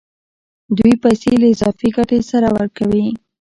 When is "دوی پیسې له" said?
0.77-1.47